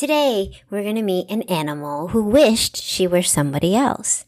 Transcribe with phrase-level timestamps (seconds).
[0.00, 4.25] Today, we're going to meet an animal who wished she were somebody else.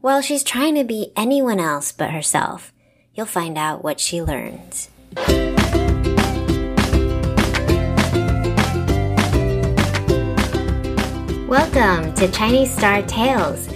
[0.00, 2.72] While she's trying to be anyone else but herself,
[3.14, 4.90] you'll find out what she learns.
[11.48, 13.68] Welcome to Chinese Star Tales,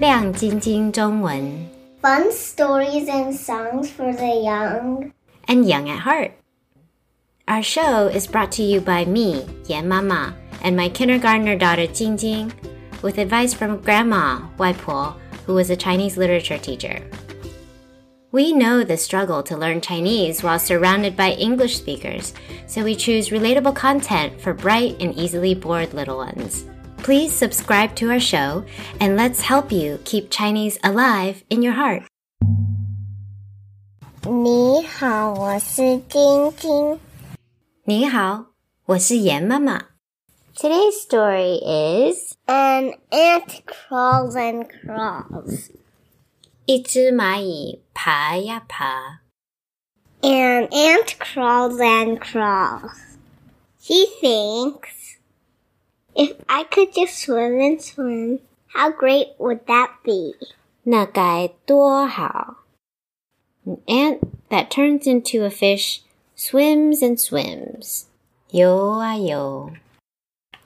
[0.00, 1.42] 亮晶晶中文
[2.02, 5.10] Fun stories and songs for the young.
[5.48, 6.32] and young at heart.
[7.48, 12.17] Our show is brought to you by me, Yan Mama, and my kindergartner daughter Jing
[12.17, 12.51] Jing,
[13.01, 17.01] with advice from Grandma Wai Po, who was a Chinese literature teacher.
[18.31, 22.33] We know the struggle to learn Chinese while surrounded by English speakers,
[22.67, 26.65] so we choose relatable content for bright and easily bored little ones.
[26.97, 28.63] Please subscribe to our show
[28.99, 32.03] and let's help you keep Chinese alive in your heart.
[34.21, 36.99] 你好，我是晶晶。
[37.85, 38.47] 你好，
[38.85, 39.92] 我是严妈妈。
[40.55, 45.71] Today's story is An ant crawls and crawls.
[46.65, 49.21] 一只蚂蚁爬呀爬。
[50.21, 52.91] An ant crawls and crawls.
[53.81, 55.17] He thinks,
[56.13, 60.35] if I could just swim and swim, how great would that be?
[60.83, 62.65] 那该多好。
[63.65, 64.19] An ant
[64.49, 66.01] that turns into a fish
[66.35, 68.03] swims and swims.
[68.51, 69.71] 游啊游。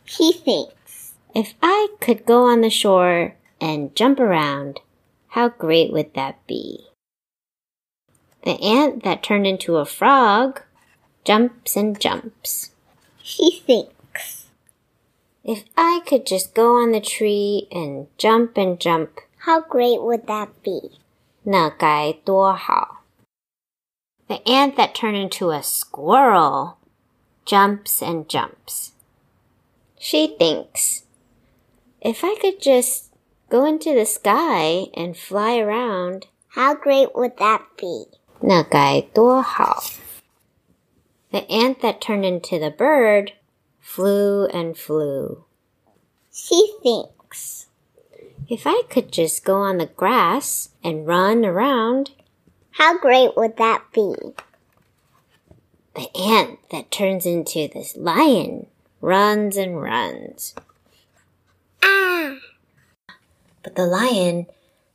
[0.08, 4.80] He thinks, If I could go on the shore and jump around,
[5.30, 6.88] how great would that be?
[8.44, 10.62] The ant that turned into a frog
[11.23, 12.72] jumps and jumps.
[13.17, 14.48] he thinks,
[15.44, 20.28] If I could just go on the tree and jump and jump, how great would
[20.28, 21.00] that be?
[21.44, 23.03] 那该多好.
[24.28, 26.78] The ant that turned into a squirrel
[27.45, 28.94] jumps and jumps.
[29.98, 31.03] She thinks,
[32.02, 33.12] if I could just
[33.50, 38.06] go into the sky and fly around, How great would that be?
[38.42, 39.83] 那该多好.
[41.32, 43.33] The ant that turned into the bird
[43.80, 45.45] flew and flew.
[46.32, 47.67] She thinks,
[48.48, 52.11] If I could just go on the grass and run around,
[52.71, 54.33] how great would that be?
[55.95, 58.66] the ant that turns into this lion
[59.02, 60.55] runs and runs.
[61.83, 62.38] Ah!
[63.61, 64.48] But the lion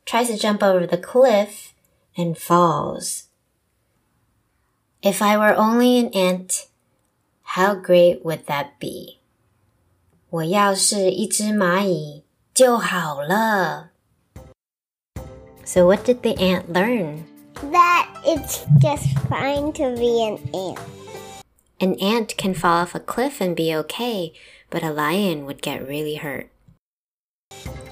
[0.05, 1.73] tries to jump over the cliff
[2.17, 3.25] and falls.
[5.01, 6.67] If I were only an ant,
[7.43, 9.19] how great would that be?
[10.31, 12.23] 我要是一只蚂蚁
[12.53, 13.89] 就好了。
[15.65, 17.23] So what did the ant learn?
[17.71, 20.79] That it's just fine to be an ant.
[21.80, 24.32] An ant can fall off a cliff and be okay,
[24.70, 26.48] but a lion would get really hurt.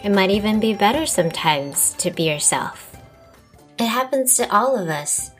[0.03, 2.97] It might even be better sometimes to be yourself.
[3.79, 5.31] It happens to all of us.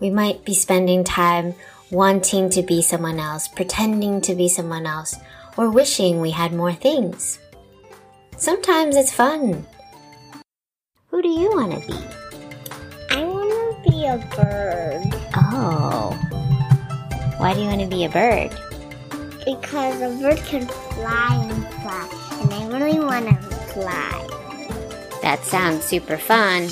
[0.00, 1.54] We might be spending time
[1.90, 5.16] wanting to be someone else, pretending to be someone else,
[5.56, 7.38] or wishing we had more things.
[8.36, 9.66] Sometimes it's fun.
[11.08, 11.94] Who do you want to be?
[13.10, 15.16] I want to be a bird
[15.58, 16.25] Oh.
[17.38, 18.56] Why do you want to be a bird?
[19.46, 23.34] because a bird can fly and fly, and I really want to
[23.72, 25.18] fly.
[25.22, 26.68] That sounds super fun.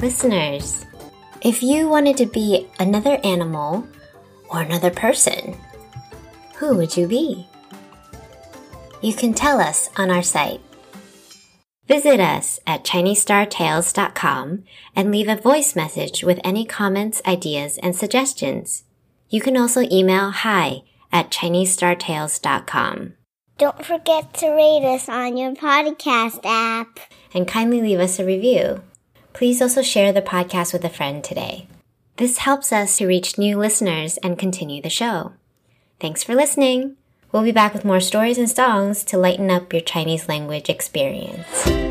[0.00, 0.86] Listeners,
[1.42, 3.86] if you wanted to be another animal
[4.48, 5.56] or another person,
[6.56, 7.46] who would you be?
[9.02, 10.62] You can tell us on our site.
[11.86, 14.64] Visit us at ChineseStarTales.com
[14.96, 18.84] and leave a voice message with any comments, ideas, and suggestions.
[19.30, 23.14] You can also email hi at ChineseStarTales.com.
[23.58, 27.00] Don't forget to rate us on your podcast app.
[27.34, 28.80] and kindly leave us a review.
[29.34, 31.66] Please also share the podcast with a friend today.
[32.16, 35.32] This helps us to reach new listeners and continue the show.
[36.00, 36.96] Thanks for listening.
[37.30, 41.87] We'll be back with more stories and songs to lighten up your Chinese language experience.